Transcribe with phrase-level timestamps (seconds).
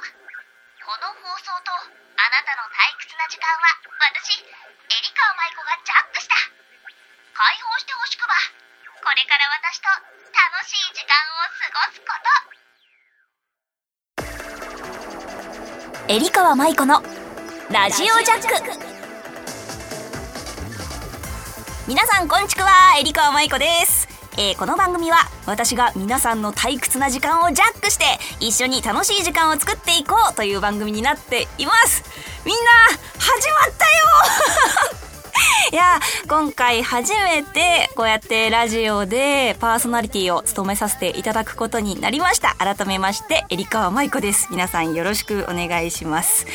[0.00, 6.34] この放送とあなたの退屈な時間は私エリカ舞子がジャックした。
[7.36, 8.34] 解放してほしくば。
[9.00, 9.88] これから私と
[10.32, 12.12] 楽しい時間を過ごすこ
[16.06, 16.12] と。
[16.12, 17.02] エリカ舞子の
[17.70, 18.90] ラジオジャック。
[21.86, 23.89] 皆さんこんちくはエリカ舞子です。
[24.42, 28.04] えー、この番組は私が皆さんの退屈な時間をジャックして
[28.40, 32.02] 一緒に楽しい時間を作っていこうという番組になっています。
[32.46, 32.60] みんな
[33.18, 34.00] 始まったよ！
[35.72, 42.54] いや今回初めてこうやってラジオでパーソナリティを務めさせていただくことになりました。
[42.54, 44.48] 改めましてエリカワ舞子です。
[44.50, 46.46] 皆さんよろしくお願いします。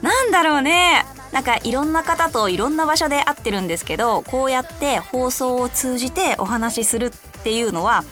[0.00, 1.04] なんだろうね。
[1.32, 8.04] なんかいろんな方といろんな場所で会ってるんですけどこうやって放送を通じてお話しするってていうのは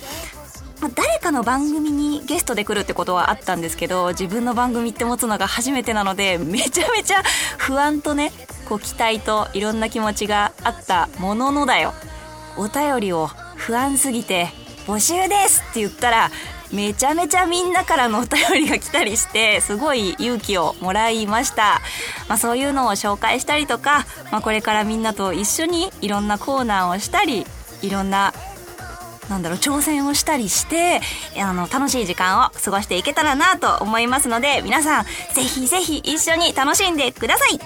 [0.95, 7.23] 誰かの番組にゲストで来るってことはあったんですけど自分の番組って持つのが初めてなのでめちゃめちゃ
[7.59, 8.33] 不安とね
[8.67, 11.93] こう期待といろんな気持ちがあったもののだよ。
[12.57, 14.49] お便りを不安すぎて
[14.87, 16.31] 募集ですって言ったら
[16.73, 21.81] めちゃめちゃみんなからのお便りが来たりしてすごい勇気をもらいました、
[22.29, 27.45] まあ、そういうのを紹介したりとか、まあ、これからみんなと一緒にいろんなコーナーをしたり
[27.83, 28.33] いろんな
[29.31, 31.01] なんだろう挑戦をしたりして
[31.39, 37.61] あの楽しい時間を過ごしていけたらなと思いますので皆さんぜひぜひ一緒に楽しんでください。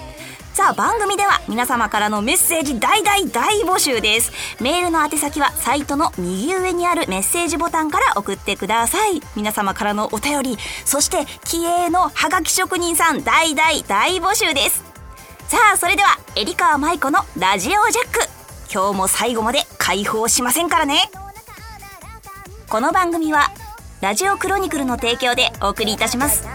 [0.53, 4.31] さあ番組では皆様からのメッセージ大大大募集です。
[4.61, 9.21] メールの宛先はサイトの右上にあるメッセージボタンから送ってください。
[9.35, 14.85] 皆様からのお便りそして気鋭のハガキ職人さん大大大募集です。
[15.49, 18.29] さあそれではエリカー舞子のラジオジャック。
[18.73, 21.01] 今日も最後まで解放しませんからね。
[22.75, 23.53] この番組は
[24.01, 26.45] ラジオクロニクルの提供でお送りいたします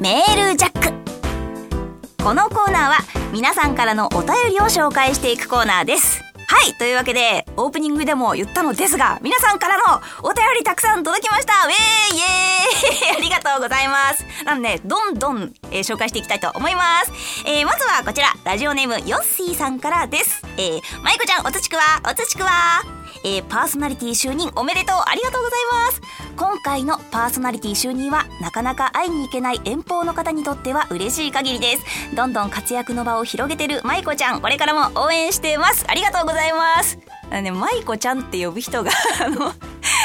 [0.00, 2.22] メールジャック。
[2.22, 2.98] このコーナーは
[3.32, 6.31] 皆さんからのお便りを紹介していくコーナーです。
[6.52, 11.54] はいというわけで、オープニングでも言ったのですが、皆さんからのお便りたくさん届きました。
[11.66, 13.16] ウェーイイエーイ。
[13.16, 14.22] ありがとうございます。
[14.44, 17.12] なので、どんどん、えー、紹介していきたいと思います。
[17.46, 20.42] えー、まずはこちら、ラジオネームヨッシーさんからです。
[20.58, 23.01] えー、まいこちゃん、おつちくわ、おつちくわ。
[23.24, 26.00] えー、パーソナリティ就任おめでとうありがとうございます。
[26.36, 31.84] 今回のパーソナリティ就任はなかなか会いに行けない遠方の方にとっては嬉しい限りです。
[32.14, 35.84] どんどん活躍の場を広げてる舞子ちゃんこれからも応援してます。
[35.88, 36.98] ありがとうございます。
[37.30, 38.90] あのね、舞子ちゃんって呼ぶ人が
[39.24, 39.52] あの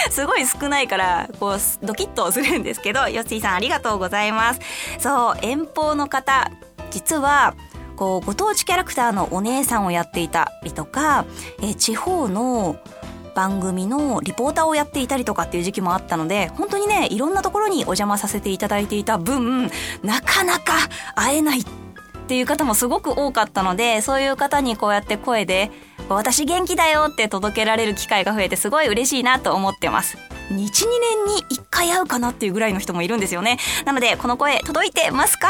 [0.09, 4.59] すごい少ないからこうドキッとするんですけどよっしーさんありがとうございます。
[4.99, 6.51] そう遠方の方
[6.91, 7.53] 実は
[7.97, 11.25] こうご当地キャラクターのお姉さんをやっていたりとか
[11.61, 12.77] え地方の
[13.37, 19.69] 番組のリポーターをやっていたりとかっていう時期もあったので本当にねいろんなところにお邪魔させていただいていた分
[20.01, 20.73] なかなか
[21.15, 21.63] 会えないっ
[22.27, 25.69] ていう方もすごく多かったのでそういう方にこうやって声で
[26.09, 30.17] 「私元気だよ」って届けられる機会が増えてすごい嬉しいなと思ってます。
[30.49, 30.65] 12年
[31.35, 33.59] に1回会うかなっていうぐらいの人もいるんですよね。
[33.85, 35.49] なのでこの声届いてますか？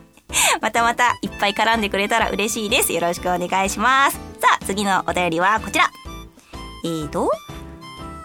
[0.62, 2.94] またまたいっぱい絡んでくれたら嬉しいです。
[2.94, 4.14] よろしくお願いします。
[4.40, 5.90] さあ次のお便りはこちら。
[6.84, 7.30] えーと、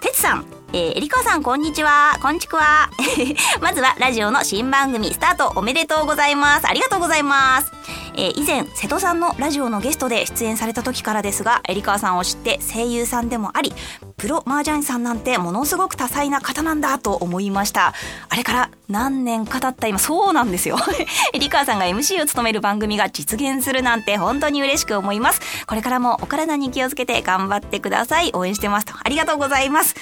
[0.02, 2.20] てつさん、えー、えりかさん、こんにちは。
[2.22, 2.90] こんちくわ。
[3.62, 6.68] まずは、ラジオの新番組スタートおめでとうございます。
[6.68, 7.72] ありがとうございます。
[8.16, 13.74] えー、以前、瀬戸さんのラジオのゲストで出演された時からですが、えりかさんを知って声優さんでもあり、
[14.18, 17.94] プロ麻雀師さんなんてものすごく多彩な方なんだと思いました。
[18.28, 20.78] あれから何年か経った今、そうなんですよ。
[21.32, 25.40] えりかさんが MC を務める番組が実現するなんて本当に嬉しく思います。
[25.66, 28.32] これからもお体に気をつけて頑張ってください。
[28.34, 28.94] 応援してますと。
[29.02, 29.96] ありがとうございます。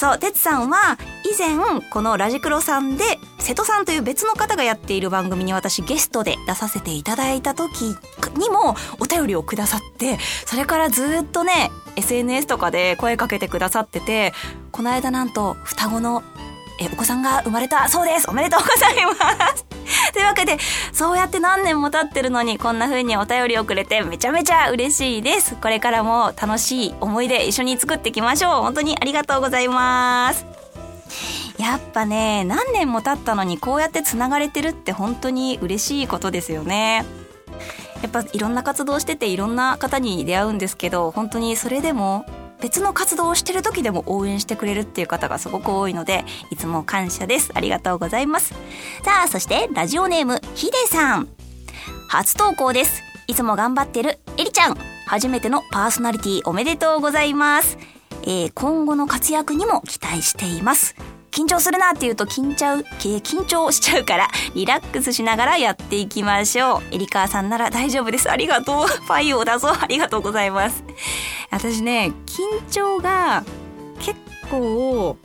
[0.00, 0.96] そう、てつさんは
[1.30, 1.58] 以前
[1.90, 3.04] このラジクロさんで
[3.38, 7.82] 瀬戸さんという別の方がやっている番組に私ゲストで出させていただいた時
[8.38, 10.16] にもお便りをくださって
[10.46, 14.32] それからずっとね SNS とかで声かけてくださってて
[14.72, 16.22] この間なんと双子の
[16.80, 18.30] えお子さんが生まれたそうです。
[18.30, 19.69] おめでとうございます。
[20.20, 20.58] いうわけで
[20.92, 25.56] そうやって何年も経ってるのにこんな風にお便りをくれてめちゃめちゃ嬉しいです。
[25.56, 28.62] これからも楽しい思い出一緒に作っていきましょう。
[28.62, 30.46] 本当にありがとうございます。
[31.58, 37.04] やっぱね何年も経ったのにこうやってつながれてるって本当に嬉しいことですよね。
[38.02, 42.24] やっぱいろんな活動してていろんな方に出会うんですけど本当にそれでも
[42.60, 47.50] 別の活動をしてる時でも応援してくれるっていう方がすごく多いのでいつも感謝です。
[47.54, 48.54] ありがとうございます。
[49.04, 51.28] さあそしてラジオネームヒデさん。
[52.08, 53.02] 初投稿です。
[53.26, 54.76] いつも頑張ってるエリちゃん。
[55.06, 57.78] 初めてのパーソナリティおめでとうございます、
[58.22, 60.94] えー今後の活躍にも期待しています。
[61.30, 66.82] 緊張するなって言うと緊張緊張しちゃうからリラックスしながらやっていきましょう。
[66.94, 68.30] エリカーさんなら大丈夫です。
[68.30, 68.86] ありがとう。
[68.86, 69.68] ファイをだぞ。
[69.70, 70.84] ありがとうございます。
[71.50, 73.44] 私ね緊張が
[74.00, 74.18] 結
[74.50, 75.16] 構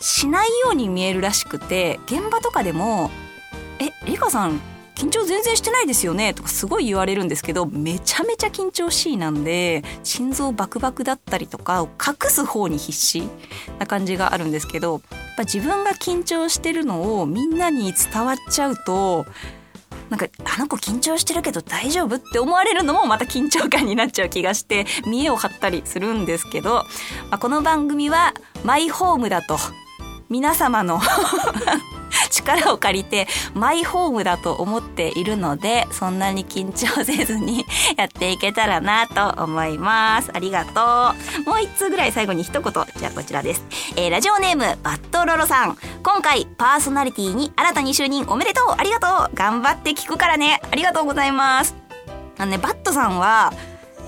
[0.00, 3.10] しないように見えるらしくて現場とかでも
[3.78, 4.60] 「えリカさん
[4.94, 13.28] 緊張全然してないですよね」とかすごい言われるんですけどめちゃめちゃ緊張しいなんで心臓バクバクだったりとか隠す方に必死
[13.78, 15.02] な感じがあるんですけど
[15.40, 19.26] ぱ自分が緊張してるのをみんなに伝わっちゃうと
[20.10, 26.84] なんかあの子緊張してるけど大丈夫って思われるのもまた緊張感になっちゃう気がして見栄を張ったりするんですけど、
[27.30, 28.34] まあ、この番組は
[28.64, 29.56] マイホームだと。
[30.28, 31.00] 皆様の
[32.30, 37.66] 力を借りてマイホームだと思っているのでそんなに緊張せずに
[37.98, 40.30] やっていけたらなと思います。
[40.32, 41.48] ありがとう。
[41.48, 43.62] もう一通ぐらい最後に一言じゃあこちらです、
[43.96, 45.76] えーラジオネームバットロロさん。
[46.02, 48.74] 今回パーソナリティに新たに就任おめでとう。
[48.78, 49.30] ありがとう。
[49.34, 50.60] 頑張って聞くからね。
[50.70, 51.74] ありがとうございます。
[52.38, 53.52] あのねバットさんは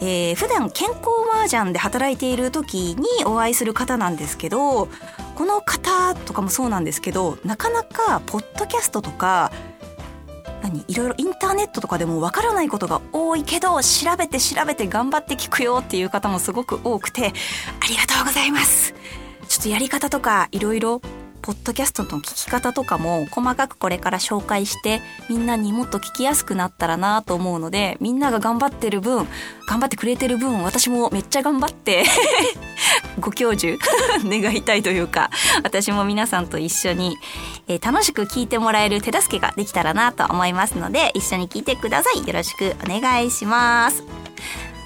[0.01, 1.01] えー普段健康
[1.33, 4.89] 麻雀で働いている時にお会いする方なんですけど
[5.34, 9.52] この方とかもそうなんですけどなかなかポッドキャストとか
[10.62, 17.32] 何いろいろインターネットとかでもわからないことが多いけど調べて調べて頑張って聞くよっていう方もすごく多くて
[17.81, 18.94] ありがとうございます。
[19.49, 21.02] ちょっとやり方とかいろいろ
[21.43, 29.27] ポッドキャストの聞き方とかも細かくこれから紹介してみんなにもっと聞きやすくなったらなと思うのでみんなが頑張ってる分
[29.69, 32.05] 頑張ってくれてる分私もめっちゃ頑張って
[33.19, 33.77] ご教授
[34.25, 35.31] 願いたいというか
[35.65, 37.19] 私も皆さんと一緒に、
[37.69, 42.27] えー楽しく聞いてもらえる手助けができたらなと思いますので一緒に聞いてください。
[42.27, 44.03] よろしくお願いします。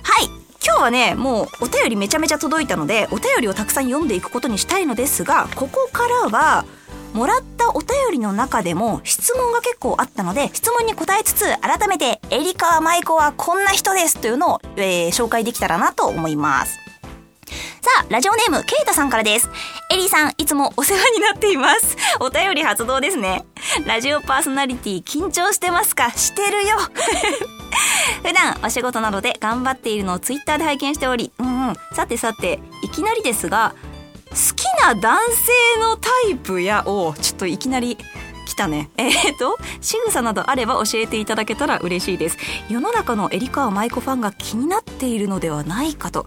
[0.03, 0.46] はい。
[0.77, 6.67] 今日はねもうお便りめちゃめちゃ届いたのでお便りをたくさん読んでいくことにしたいのですがここからは
[7.15, 19.49] もらったお便りの中でも質問が結構あったので質問に答えつつ改めてエリカー舞子はこんな人ですというのを、えー紹介できたらなと思いますさあ、ラジオネーム、ケイタさんからです。
[19.93, 21.97] エリさん、いつもお世話になっています。
[22.19, 23.47] お便り発動ですね。
[23.87, 26.11] ラジオパーソナリティ緊張してますか？
[26.11, 26.77] してるよ。
[28.23, 31.77] 普段お仕事などで頑張っているのをツイッターで拝見しており、うんうん。
[31.93, 33.75] さてさて、いきなりですが、
[34.31, 37.97] 好きな男性のタイプやを、ちょっといきなり
[38.47, 38.91] 来たね。
[38.99, 42.39] えー、と、仕草などあれば教えていただけたら嬉しいです。
[42.69, 46.27] 世の中のエリカー舞子ファンが気になっているのではないかと。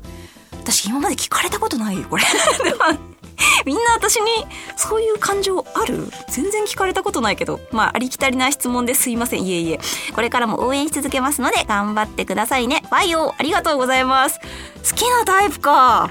[0.61, 2.23] 私今まで聞かれたことないよ、これ。
[3.65, 4.45] みんな私に
[4.75, 6.11] そういう感情ある？
[6.29, 7.59] 全然聞かれたことないけど。
[7.71, 9.43] まあ、ありきたりな質問ですいません。
[9.43, 9.79] いえいえ。
[10.13, 12.83] これからも応援し続けますので頑張ってくださいね。
[12.89, 14.39] バイオありがとうございます。
[14.39, 16.09] 好きなタイプか。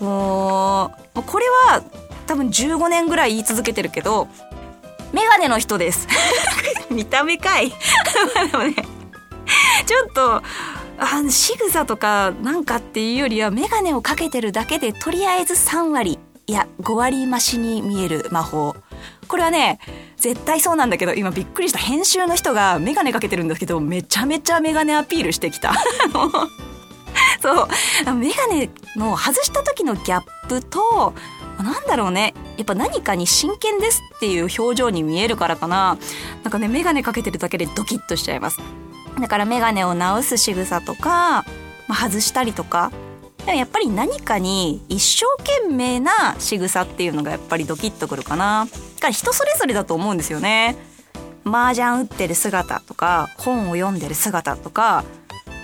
[0.00, 1.82] もう、これは
[2.26, 4.28] 多分15年ぐらい言い続けてるけど、
[5.12, 6.08] メガネの人です。
[6.90, 7.70] 見た目かい。
[9.86, 10.42] ちょっと、
[10.98, 18.76] あの仕草とかなんかっていうよりはメガネをかけてるだけでとりあえず3割いや5割増しに見える魔法。
[19.28, 19.78] これはね
[20.16, 25.72] 絶対そうなんだけど今びっくりした編集の人がメガネかけてるんですけどめちゃめちゃメガネアピールしてきた。
[27.40, 28.14] そう。
[28.14, 31.14] メガネの外した時のギャップと
[31.58, 32.34] なんだろうね。
[32.56, 35.96] やっぱ何かに真剣ですっていう表情に見えるからかな。
[36.42, 38.58] なんかねメガネかけてるだけでドキッとしちゃいます。
[39.18, 41.44] だからメガネを直す仕草とか、
[41.86, 42.90] まあ、外したりとか
[43.46, 48.66] でもやっぱり何かに一生懸命な仕草っていうのがやっぱりドキッとくるかな。
[48.66, 50.76] だから人それぞれだと思うんですよね。
[51.44, 55.04] 麻雀打ってる姿とか本を読んでる姿とか、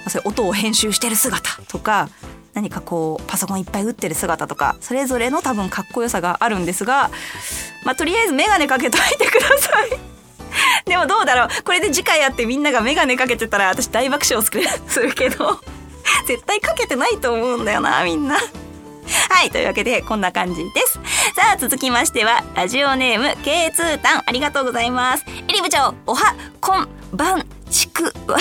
[0.08, 2.10] それ音を編集してる姿とか
[2.54, 7.10] 何かこうパソコンいっぱい打ってる姿とかそれぞれの多分かっこよさがあるんですが、
[7.84, 9.90] まあ、とりあえずメガネかけといてください。
[10.84, 15.60] でもどうだろうこれで次回やってみんながメガネかけてたら私大爆笑する けど
[16.30, 18.37] 絶対かけてないと思うんだよなみんな。
[19.28, 19.50] はい。
[19.50, 20.92] というわけで、こんな感じです。
[21.34, 25.25] さあ、続きましては、ラジオネーム、K2 タン、ありがとうございます。
[25.49, 28.38] エリ部長、おは、こん、ばん、ちく、 わ、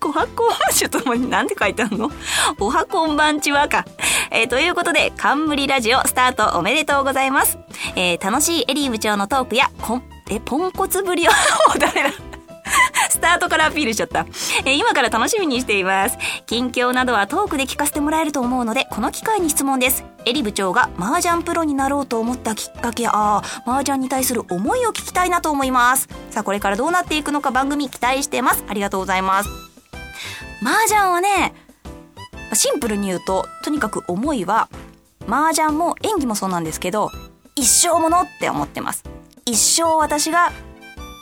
[0.00, 2.10] こはこは、ちょっともう、なんて書いてあるの？
[2.58, 3.84] おはこんばんちはか。
[4.32, 7.56] えーということで、冠ラジオスタートおめでとうございます。
[7.94, 11.30] えー楽しいエリー部長のトークや、こん、え、ポンコツぶりを、
[11.78, 12.10] 誰だ
[13.10, 14.26] スタートからアピールしちゃった。
[14.64, 16.18] えー今から楽しみにしています。
[16.46, 20.04] 近況などはトークで聞かせてもらえると思うので、この機会に質問です。
[20.24, 26.08] エリ部長が麻雀プロになろうと思ったきっかけや、あ麻雀に対する思いを聞きたいなと思います。
[26.30, 28.64] さあ、これからどうなっていくのか番組期待してます。
[28.68, 29.68] ありがとうございます。
[30.60, 31.54] 麻雀はね
[32.52, 34.68] シンプルに言うととにかく思いは
[35.28, 37.10] 麻雀も演技もそうなんですけど
[37.54, 39.04] 一生ものって思ってます
[39.44, 40.50] 一生私が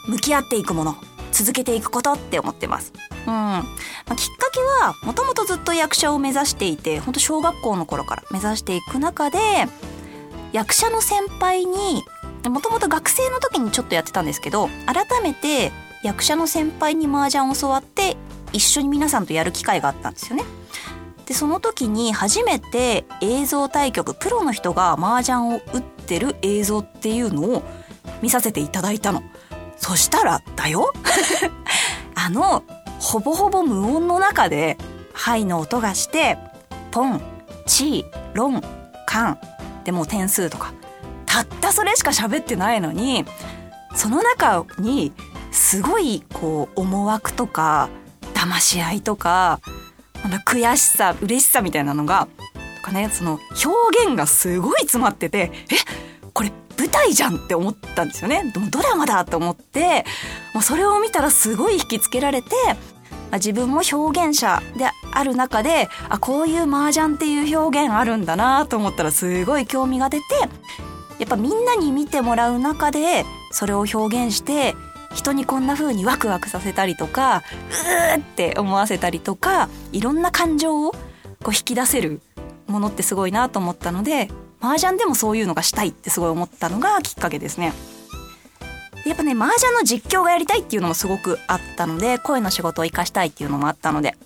[0.08, 0.96] 向き合っていくもの
[1.36, 2.94] 続けていくことって思ってます
[3.26, 3.64] うんま
[4.08, 9.38] あ、きっかけはもともとずっと役者を目指していて本当小学校の頃から目指していく中で
[10.52, 12.04] 役者の先輩に
[12.48, 18.16] もともと学生の時にちょっとやってたんですけど改めて役者の先輩に麻雀を教わって
[18.52, 20.44] 一緒に皆さんとやる機会があったんですよね。
[21.26, 27.64] でその時に初めて映像対局プロの人が麻雀を打ってる映像っていうのを
[28.22, 29.24] 見させていただいたの。
[29.76, 30.92] そしたらだよ？
[32.14, 32.62] あの
[32.98, 34.78] ほぼほぼ無音の中で
[35.12, 36.38] 「はい」の音がして
[36.90, 37.20] 「ポン」
[37.66, 38.62] 「チー」「ロン」
[39.06, 39.38] 「カン」
[39.84, 40.72] でも点数とか
[41.26, 43.24] たったそれしか喋ってないのに
[43.94, 45.12] その中に
[45.52, 47.88] すごいこう思惑とか
[48.34, 49.60] 騙し合いとか
[50.46, 52.26] 悔しさ嬉しさみたいなのが
[52.78, 55.76] とかねその表現がすごい詰まっててえ？
[56.32, 58.52] これ舞台じゃんって思ったんですよね。
[58.70, 60.04] ドラマだと思って。
[60.56, 62.48] もうそれを見たらすごい引きつけられて
[63.34, 70.24] 自分も表現者である中であこういう麻雀っていう表現あるんだなと思ったらすごい興味が出て
[71.18, 74.74] やっぱみんなに見てもらう中でそれを表現して
[75.14, 77.42] 人にこんな風にワクワクさせたりとか
[78.16, 80.98] うーって思わせたりとかいろんな感情をこ
[81.48, 82.22] う引き出せる
[82.66, 84.30] ものってすごいなと思ったので
[84.60, 87.72] 麻雀でもそういうのがしたいってすごい思ったのがきっかけですね。
[89.04, 94.16] やっぱね麻雀の実況がやりたいっていうのもすごくあったので声の仕事を生かしたいっていうのもあったので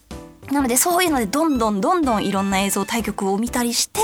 [0.51, 4.01] なのでそういうのでどんどんどんどんいろんな映像対局を見たりして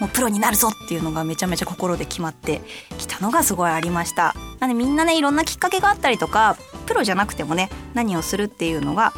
[0.00, 2.62] もうプロになるぞっていうのがめちゃめちゃ心で決まって
[2.98, 6.56] きたのがすごいありましたなのでみんなねいろんなきっかけがあったりとか
[6.86, 9.12] プロじゃなくてもね何をするっていうのが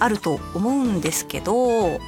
[0.00, 1.98] あると思うんですけど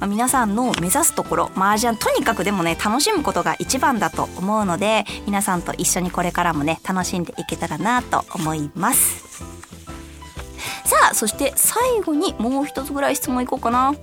[0.00, 9.24] まあ、皆さんの目指すところ麻雀とにかくでもね楽しむことが一番だと思うので皆さんと一緒にこれからもね楽しんでいけたらなと思います。
[10.84, 13.94] さあそして最後にもう一つぐらい質問いこうかな。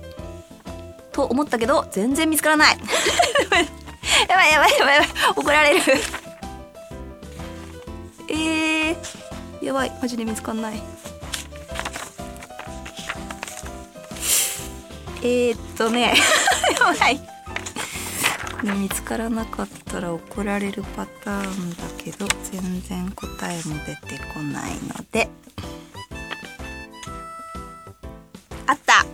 [1.12, 2.78] と思ったけど全然見つからない。
[4.28, 5.82] やばいやばいやばいやばい怒られる。
[8.28, 10.82] えー、やばいマジで見つかんない。
[15.22, 16.14] えー、っとね
[16.80, 17.20] やばい
[18.62, 25.28] 見つからなかったら怒られるパターンだけど全然答えも出てこないので。
[28.66, 29.04] あった。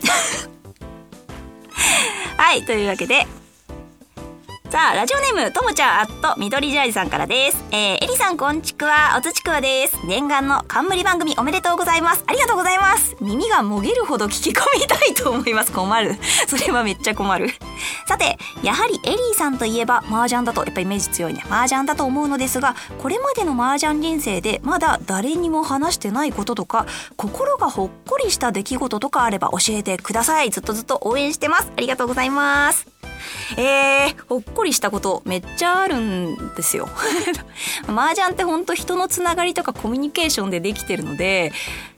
[2.37, 3.27] はいというわけで
[4.79, 7.65] さあ、ラジオネーム、ともちゃん、あっと、緑ジャージさんからです。
[7.73, 9.99] えー、えりさん、こんちくわ、おつちくわです。
[10.07, 12.23] 念願の冠番組おめでとうございます。
[12.29, 13.17] ありがとうございます。
[13.21, 15.73] 耳がもげるほど聞き込みたいと思います。
[15.73, 16.17] 困る。
[16.47, 17.51] それはめっちゃ困る。
[18.07, 21.43] さて、やはりエリーさんといえば、麻雀だと、やっぱイメージ強いね。
[21.51, 30.51] 麻雀だと思うのですが、これまでの麻雀人生で、まだ誰にも話してないこととか、心がほっこりした出来事とかあれば教えてください。
[30.51, 31.73] ずっとずっと応援してます。
[31.77, 32.87] ありがとうございます。
[33.57, 36.89] えー、ほっこりしたことめっちゃあるんですよ。
[37.87, 41.53] 麻雀ってほんと人のつながりとかコミュニケーションでできてるので、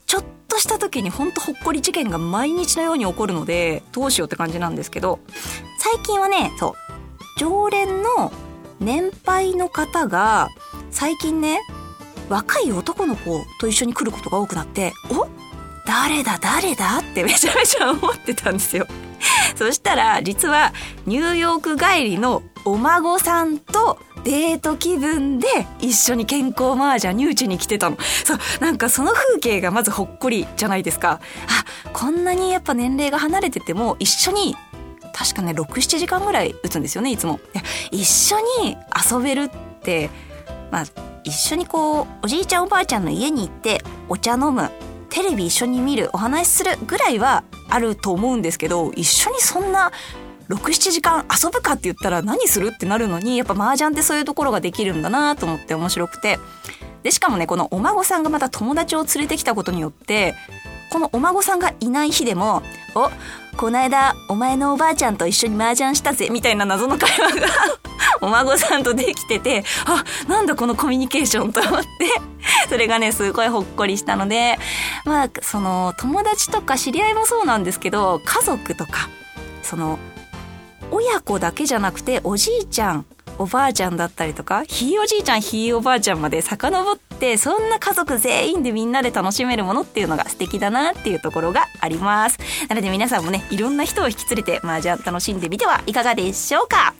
[0.06, 5.20] ちょっとした時にほんとほっこり事件が毎日のように起こるので、どうしようって感じなんですけど、
[5.78, 6.74] 最近はね、そう、
[7.38, 8.32] 常連の
[8.80, 10.48] 年配の方が、
[10.90, 11.60] 最近ね、
[12.28, 15.28] 若い男の子と一緒に来ることが多くなって、お
[15.86, 18.86] 誰だ誰だってめちゃめちゃ思ってたんですよ。
[19.56, 20.72] そしたら実は
[21.06, 25.46] ニューヨーク帰りのお孫さんとデート気分で
[25.80, 27.96] 一緒に健康麻雀入地に来てたの。
[28.24, 31.20] そう、なんかその風景がまずほっこりじゃないですか。
[31.48, 34.56] あ、こんなにやっぱ年齢が離れてても一緒に
[35.12, 37.40] 確かね、6、7時間ぐらい打つんですよね、いつも。
[37.90, 38.76] 一緒に
[39.10, 39.50] 遊べるっ
[39.82, 40.10] て、
[40.70, 40.84] まあ、
[41.24, 44.70] 一緒にこう、おじいちゃんおばあちゃんの家に行ってお茶飲む。
[45.10, 49.92] テレビ一緒に見るお話しするぐらいはあると思うんですけど一緒にそんな
[50.48, 56.38] 67時間遊ぶかって言ったら何するってなるのにやっぱ麻雀ってそういうところができるんだなと思って面白くて。
[57.02, 60.34] でしかもねこのお孫さんがまた友達を連れてきたことによって
[60.90, 62.62] このお孫さんがいない日でも
[62.94, 63.10] 「お
[63.56, 67.46] こないだお前のおばあちゃんと一緒に麻雀したぜ」みたいな謎の会話が
[68.20, 71.86] お孫さんとできててあなんだこのコミュニケーションと思って。
[72.68, 74.58] それがねすごいほっこりしたので
[75.04, 79.08] まあその友達とか知り合いもそうなんですけど家族とか
[79.62, 79.98] その
[80.90, 83.06] 親子だけじゃなくておじいちゃん
[83.38, 92.38] おばあちゃんだったりとかひいおじいちゃんひいおばあちゃんまで遡ってそんな家族全員でみんなで楽しめるものっていうのが素敵だなっていうところがあります。
[92.68, 96.94] なので皆さんもねいろんな人を引き連れて麻雀楽しんでみてはいかがでしょうか。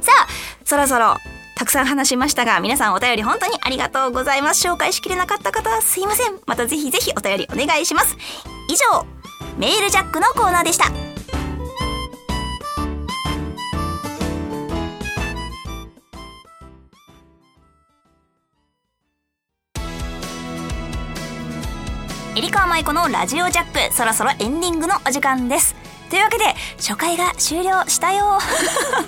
[0.00, 0.28] さあ
[0.64, 1.16] そろそろ
[1.56, 4.66] たくさん話しましたが皆さんお便り本当にありがとうございます。
[4.66, 6.38] 紹介しきれなかった方はすいません。
[6.46, 8.16] またぜひぜひお便りお願いします。
[8.68, 9.06] 以上
[9.58, 11.13] メールジャックのコーナーでした。
[22.44, 25.74] エリカマイコのラジオジャックそろそろエンディングのお時間です。
[26.10, 26.44] というわけで
[26.76, 28.38] 初回が終了したよ。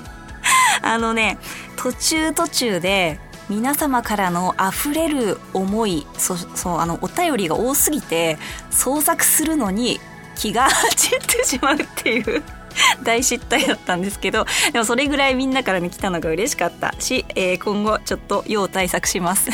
[0.80, 1.36] あのね
[1.76, 8.38] 途中途中で皆様からの溢れる思いそそうあのお便りが多すぎて
[8.70, 10.00] 創作するのに
[10.34, 12.42] 気が散ってしまうっていう
[13.02, 19.50] 大失態だったんですけどでもそれぐらいみんなからね来たのが嬉しかったし、えー、今後ちょっと要対策します。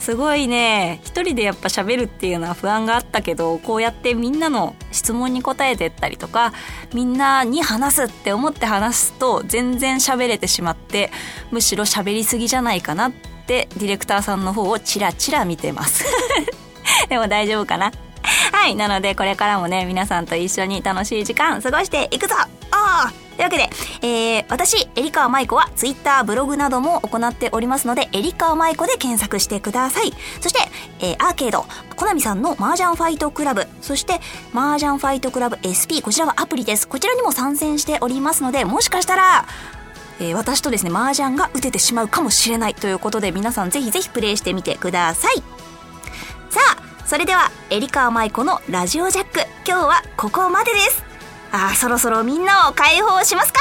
[0.00, 1.00] すごいね。
[1.04, 6.54] 一人でやっぱ喋るっていうのは不安があったけどこうやってみんなの質問に答えてったりとか
[6.94, 11.10] みんなに話すって思って話すと全然喋れてしまって
[11.50, 13.12] むしろ喋りすぎじゃないかなっ
[13.46, 16.04] てディレクターさんの方をチラチラ見てます。
[17.08, 17.92] でも大丈夫かな？
[18.52, 22.34] はいなのでこれからもね皆さんと一緒に楽しい時間過ごしていくぞ。
[22.36, 23.70] ああいうわけで、
[24.02, 30.12] えー、私、エリカーマイコはツイッター、ブログなども行っておりますので、エリカーマイコで検索してください。
[30.40, 30.60] そして、
[31.00, 31.66] えー、アーケード、
[31.96, 34.20] コナミさんの麻雀ファイトクラブ、そして
[34.54, 36.86] 麻雀ファイトクラブ SP、こちらはアプリです。
[36.86, 39.46] こちらにも参戦しておりますので、もしかしたら、
[40.20, 45.36] えー、私とですね、麻雀が打ててしまうかもしれないということで、皆さんぜひぜひプレイしてみてください。
[46.50, 51.09] さあ、それでは、エリカーマイコのラジオジャック、今日はここまでです。
[51.52, 53.60] あそろそろみんなを解放しますか。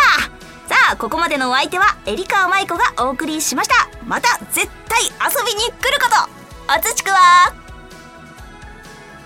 [0.67, 3.89] さあここまでのお相手はエリカーマイコがお送りしました。
[4.05, 6.75] また絶対遊びに来ること。
[6.77, 7.17] おつちくわ。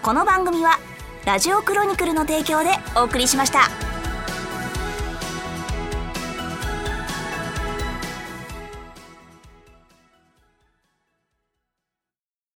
[0.01, 0.79] この番組は
[1.25, 3.92] ラジオクロニクルの提供でお送りしました。